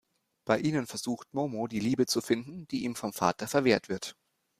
Bei 0.45 0.57
ihnen 0.57 0.87
versucht 0.87 1.31
Momo 1.31 1.67
die 1.67 1.77
Liebe 1.79 2.07
zu 2.07 2.21
finden, 2.21 2.67
die 2.69 2.85
ihm 2.85 2.95
vom 2.95 3.13
Vater 3.13 3.47
verwehrt 3.47 3.87
wird. 3.87 4.15